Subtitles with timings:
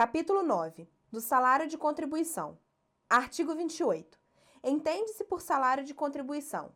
[0.00, 0.88] Capítulo 9.
[1.12, 2.56] Do salário de contribuição.
[3.06, 4.18] Artigo 28.
[4.64, 6.72] Entende-se por salário de contribuição.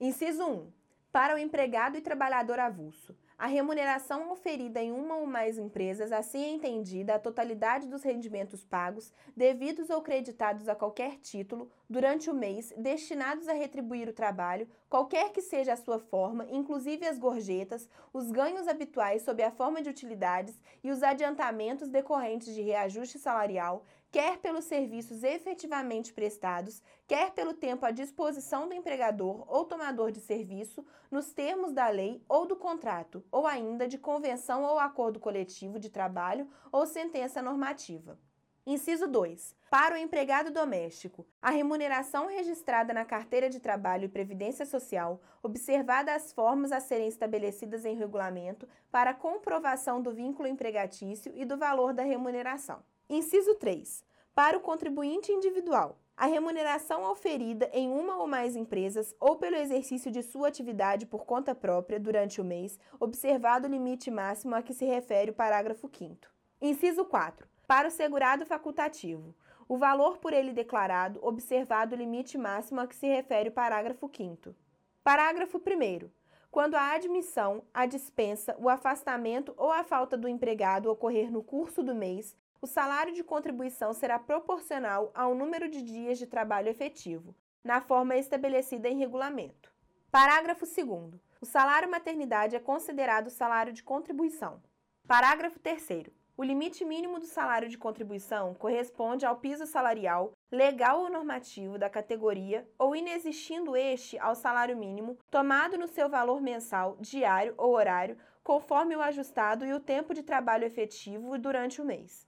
[0.00, 0.72] Inciso 1.
[1.12, 6.44] Para o empregado e trabalhador avulso, a remuneração oferida em uma ou mais empresas, assim
[6.44, 12.34] é entendida a totalidade dos rendimentos pagos, devidos ou creditados a qualquer título, durante o
[12.34, 17.88] mês, destinados a retribuir o trabalho, qualquer que seja a sua forma, inclusive as gorjetas,
[18.12, 23.84] os ganhos habituais sob a forma de utilidades e os adiantamentos decorrentes de reajuste salarial,
[24.14, 30.20] quer pelos serviços efetivamente prestados, quer pelo tempo à disposição do empregador ou tomador de
[30.20, 35.80] serviço, nos termos da lei ou do contrato, ou ainda de convenção ou acordo coletivo
[35.80, 38.16] de trabalho ou sentença normativa.
[38.64, 39.56] Inciso 2.
[39.68, 46.14] Para o empregado doméstico, a remuneração registrada na carteira de trabalho e previdência social, observada
[46.14, 51.92] as formas a serem estabelecidas em regulamento para comprovação do vínculo empregatício e do valor
[51.92, 52.80] da remuneração.
[53.08, 54.02] Inciso 3.
[54.34, 60.10] Para o contribuinte individual, a remuneração oferida em uma ou mais empresas ou pelo exercício
[60.10, 64.72] de sua atividade por conta própria durante o mês, observado o limite máximo a que
[64.72, 66.16] se refere o parágrafo 5.
[66.62, 67.46] Inciso 4.
[67.66, 69.34] Para o segurado facultativo,
[69.68, 74.10] o valor por ele declarado, observado o limite máximo a que se refere o parágrafo
[74.10, 74.54] 5.
[75.02, 76.08] Parágrafo 1.
[76.50, 81.82] Quando a admissão, a dispensa, o afastamento ou a falta do empregado ocorrer no curso
[81.82, 87.34] do mês, o salário de contribuição será proporcional ao número de dias de trabalho efetivo,
[87.62, 89.70] na forma estabelecida em regulamento.
[90.10, 91.20] Parágrafo 2.
[91.42, 94.62] O salário maternidade é considerado salário de contribuição.
[95.06, 96.06] Parágrafo 3.
[96.38, 101.90] O limite mínimo do salário de contribuição corresponde ao piso salarial, legal ou normativo da
[101.90, 108.16] categoria, ou inexistindo este ao salário mínimo, tomado no seu valor mensal, diário ou horário,
[108.42, 112.26] conforme o ajustado e o tempo de trabalho efetivo durante o mês.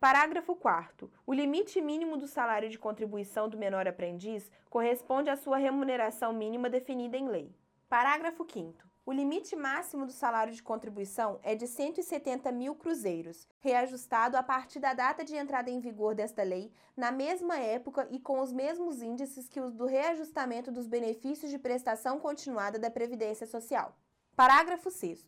[0.00, 1.10] Parágrafo 4.
[1.26, 6.70] O limite mínimo do salário de contribuição do menor aprendiz corresponde à sua remuneração mínima
[6.70, 7.52] definida em lei.
[7.88, 8.78] Parágrafo 5.
[9.04, 14.78] O limite máximo do salário de contribuição é de 170 mil cruzeiros, reajustado a partir
[14.78, 19.02] da data de entrada em vigor desta lei, na mesma época e com os mesmos
[19.02, 23.96] índices que os do reajustamento dos benefícios de prestação continuada da Previdência Social.
[24.36, 25.26] Parágrafo 6.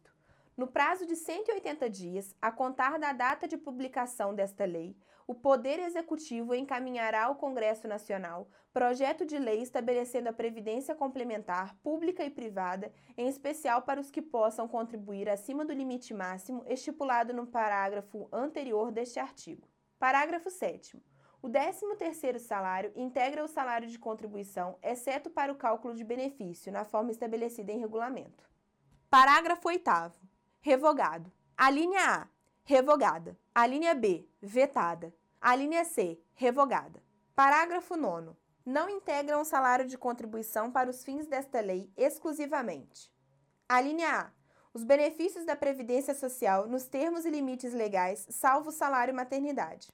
[0.60, 4.94] No prazo de 180 dias, a contar da data de publicação desta lei,
[5.26, 12.22] o Poder Executivo encaminhará ao Congresso Nacional projeto de lei estabelecendo a previdência complementar pública
[12.22, 17.46] e privada, em especial para os que possam contribuir acima do limite máximo estipulado no
[17.46, 19.66] parágrafo anterior deste artigo.
[19.98, 21.02] Parágrafo 7.
[21.40, 26.84] O 13º salário integra o salário de contribuição, exceto para o cálculo de benefício, na
[26.84, 28.44] forma estabelecida em regulamento.
[29.08, 30.29] Parágrafo 8
[30.60, 31.32] revogado.
[31.56, 32.28] A linha A,
[32.64, 33.38] revogada.
[33.54, 35.14] A linha B, vetada.
[35.40, 37.02] A linha C, revogada.
[37.34, 38.36] Parágrafo 9.
[38.64, 43.10] Não integram o salário de contribuição para os fins desta lei exclusivamente.
[43.68, 44.30] A linha A.
[44.72, 49.88] Os benefícios da Previdência Social nos termos e limites legais, salvo o salário maternidade.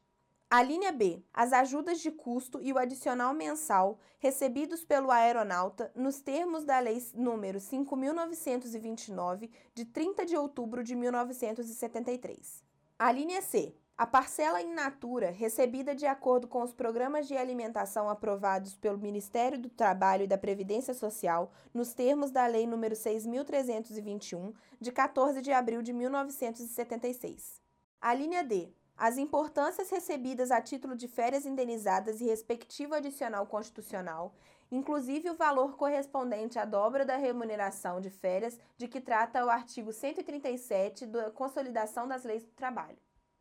[0.56, 6.22] A linha B, as ajudas de custo e o adicional mensal recebidos pelo aeronauta nos
[6.22, 12.64] termos da Lei nº 5.929, de 30 de outubro de 1973.
[12.98, 18.08] A linha C, a parcela in natura recebida de acordo com os programas de alimentação
[18.08, 24.54] aprovados pelo Ministério do Trabalho e da Previdência Social nos termos da Lei nº 6.321,
[24.80, 27.60] de 14 de abril de 1976.
[28.00, 34.34] A linha D, as importâncias recebidas a título de férias indenizadas e respectivo adicional constitucional,
[34.72, 39.92] inclusive o valor correspondente à dobra da remuneração de férias de que trata o artigo
[39.92, 42.96] 137 da Consolidação das Leis do Trabalho.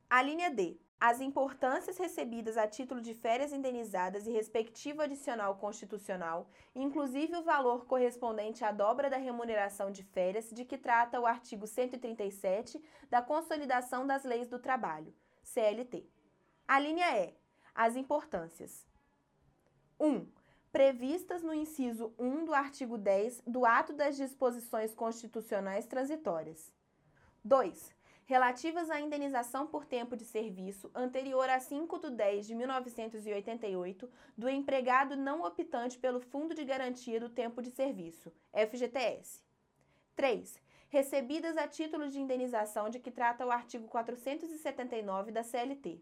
[0.10, 0.78] A linha D.
[1.00, 7.86] As importâncias recebidas a título de férias indenizadas e respectivo adicional constitucional, inclusive o valor
[7.86, 14.06] correspondente à dobra da remuneração de férias de que trata o artigo 137 da Consolidação
[14.06, 15.14] das Leis do Trabalho
[15.46, 16.06] CLT.
[16.68, 17.34] A linha E.
[17.74, 18.86] As importâncias.
[20.00, 20.08] 1.
[20.08, 20.28] Um,
[20.72, 26.74] previstas no inciso 1 do artigo 10 do Ato das Disposições Constitucionais Transitórias.
[27.44, 27.94] 2.
[28.26, 34.50] Relativas à indenização por tempo de serviço anterior a 5 de 10 de 1988 do
[34.50, 39.44] empregado não optante pelo Fundo de Garantia do Tempo de Serviço, FGTS.
[40.16, 40.65] 3
[40.96, 46.02] recebidas a título de indenização de que trata o artigo 479 da CLT.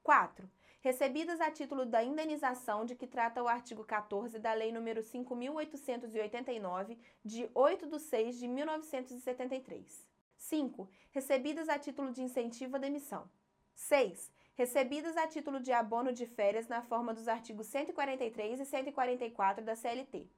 [0.00, 0.48] 4.
[0.80, 6.96] Recebidas a título da indenização de que trata o artigo 14 da Lei nº 5.889,
[7.24, 10.06] de 8 de 6 de 1973.
[10.36, 10.88] 5.
[11.10, 13.28] Recebidas a título de incentivo à demissão.
[13.74, 19.64] 6 recebidas a título de abono de férias na forma dos artigos 143 e 144
[19.64, 20.28] da CLT.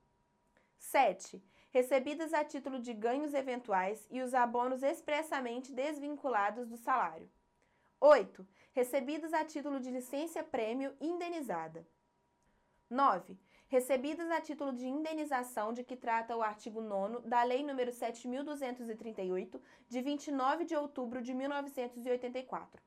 [0.78, 1.42] 7.
[1.74, 7.28] Recebidas a título de ganhos eventuais e os abonos expressamente desvinculados do salário.
[7.98, 8.46] 8.
[8.72, 11.84] Recebidas a título de licença-prêmio indenizada.
[12.88, 13.36] 9.
[13.66, 19.60] Recebidas a título de indenização de que trata o artigo 9 da Lei nº 7.238,
[19.88, 22.80] de 29 de outubro de 1984.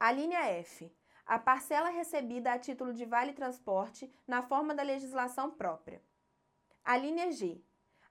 [0.00, 0.90] A linha F.
[1.26, 6.02] A parcela recebida a título de vale-transporte na forma da legislação própria.
[6.82, 7.62] A linha G.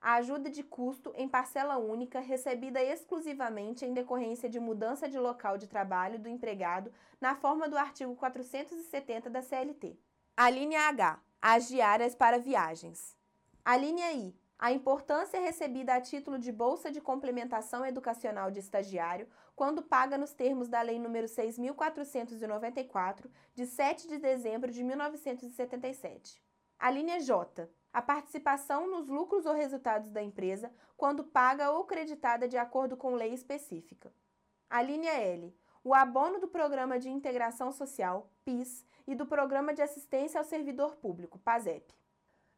[0.03, 5.57] A ajuda de custo em parcela única recebida exclusivamente em decorrência de mudança de local
[5.57, 6.91] de trabalho do empregado
[7.21, 9.97] na forma do artigo 470 da CLT.
[10.35, 11.21] A linha H.
[11.41, 13.15] As diárias para viagens.
[13.63, 19.29] A linha I a importância recebida a título de bolsa de complementação educacional de estagiário
[19.55, 26.43] quando paga nos termos da Lei nº 6.494, de 7 de dezembro de 1977.
[26.77, 27.69] A linha J.
[27.93, 33.13] A participação nos lucros ou resultados da empresa quando paga ou creditada de acordo com
[33.13, 34.11] lei específica.
[34.67, 35.55] A linha L.
[35.83, 40.95] O abono do Programa de Integração Social, PIS, e do Programa de Assistência ao Servidor
[40.95, 41.93] Público, PASEP.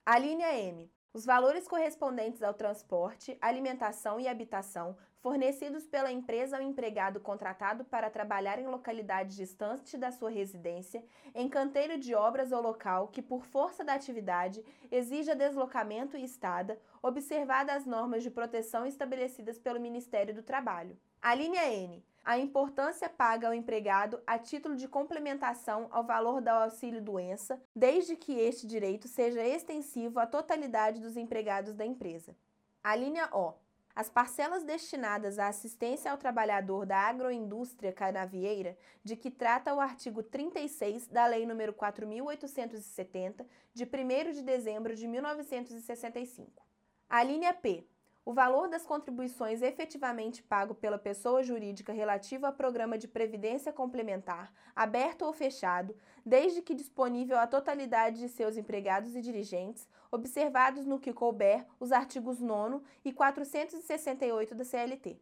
[0.06, 6.62] A linha M os valores correspondentes ao transporte, alimentação e habitação fornecidos pela empresa ao
[6.62, 12.62] empregado contratado para trabalhar em localidade distante da sua residência, em canteiro de obras ou
[12.62, 18.86] local que, por força da atividade, exija deslocamento e estada, observadas as normas de proteção
[18.86, 20.98] estabelecidas pelo Ministério do Trabalho.
[21.22, 26.50] A linha N a importância paga ao empregado a título de complementação ao valor do
[26.50, 32.36] auxílio-doença, desde que este direito seja extensivo à totalidade dos empregados da empresa.
[32.84, 33.54] A linha O.
[33.96, 40.24] As parcelas destinadas à assistência ao trabalhador da agroindústria canavieira, de que trata o artigo
[40.24, 46.66] 36 da Lei nº 4870, de 1 de dezembro de 1965.
[47.08, 47.88] A linha P
[48.26, 54.52] o valor das contribuições efetivamente pago pela pessoa jurídica relativo a programa de previdência complementar,
[54.76, 55.96] aberto ou fechado,
[56.26, 61.92] desde que disponível à totalidade de seus empregados e dirigentes, observados no que couber os
[61.92, 65.22] artigos 9 e 468 da CLT.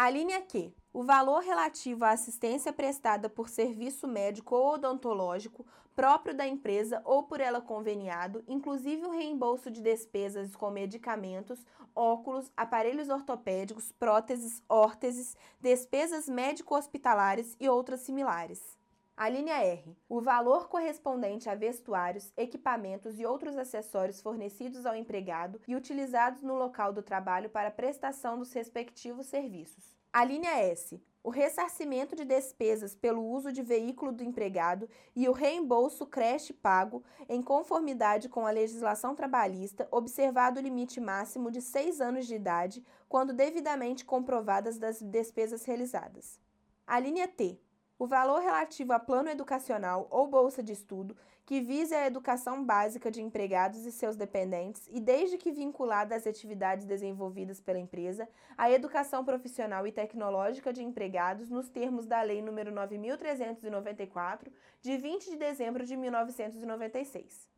[0.00, 0.72] A linha Q.
[0.92, 5.66] O valor relativo à assistência prestada por serviço médico ou odontológico
[5.96, 11.66] próprio da empresa ou por ela conveniado, inclusive o reembolso de despesas com medicamentos,
[11.96, 18.77] óculos, aparelhos ortopédicos, próteses, órteses, despesas médico-hospitalares e outras similares.
[19.18, 19.96] A linha R.
[20.08, 26.54] O valor correspondente a vestuários, equipamentos e outros acessórios fornecidos ao empregado e utilizados no
[26.54, 29.98] local do trabalho para prestação dos respectivos serviços.
[30.12, 31.02] A linha S.
[31.20, 37.02] O ressarcimento de despesas pelo uso de veículo do empregado e o reembolso creche pago
[37.28, 42.84] em conformidade com a legislação trabalhista, observado o limite máximo de seis anos de idade,
[43.08, 46.38] quando devidamente comprovadas das despesas realizadas.
[46.86, 47.58] A linha T
[47.98, 53.10] o valor relativo a plano educacional ou bolsa de estudo que vise a educação básica
[53.10, 58.70] de empregados e seus dependentes e desde que vinculada às atividades desenvolvidas pela empresa, a
[58.70, 64.52] educação profissional e tecnológica de empregados nos termos da Lei nº 9394,
[64.82, 67.48] de 20 de dezembro de 1996.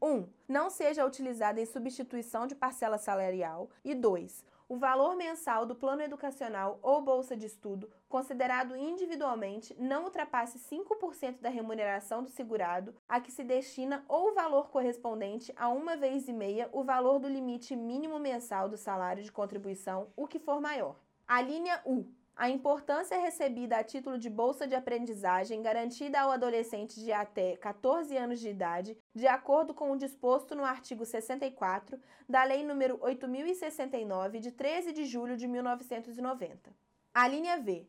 [0.00, 0.08] 1.
[0.08, 5.74] Um, não seja utilizada em substituição de parcela salarial e 2 o valor mensal do
[5.74, 12.94] plano educacional ou bolsa de estudo, considerado individualmente, não ultrapasse 5% da remuneração do segurado,
[13.08, 17.18] a que se destina ou o valor correspondente a uma vez e meia o valor
[17.18, 20.94] do limite mínimo mensal do salário de contribuição, o que for maior.
[21.26, 22.06] A linha U
[22.36, 28.16] a importância recebida a título de bolsa de aprendizagem garantida ao adolescente de até 14
[28.16, 34.40] anos de idade, de acordo com o disposto no artigo 64 da Lei nº 8069
[34.40, 36.70] de 13 de julho de 1990.
[37.12, 37.86] A linha V.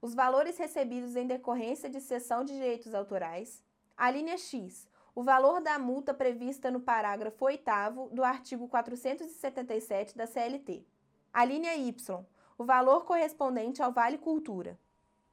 [0.00, 3.62] Os valores recebidos em decorrência de cessão de direitos autorais.
[3.96, 4.88] A linha X.
[5.14, 7.64] O valor da multa prevista no parágrafo 8
[8.12, 10.86] do artigo 477 da CLT.
[11.32, 12.24] A linha Y
[12.60, 14.78] o valor correspondente ao Vale Cultura.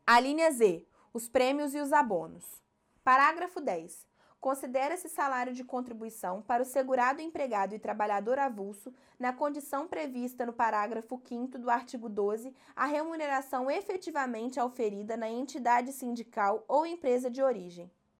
[0.05, 2.63] A linha Z, os prêmios e os abonos.
[3.03, 4.07] Parágrafo 10.
[4.39, 10.53] Considera-se salário de contribuição para o segurado empregado e trabalhador avulso, na condição prevista no
[10.53, 17.43] parágrafo 5 do artigo 12, a remuneração efetivamente auferida na entidade sindical ou empresa de
[17.43, 17.91] origem.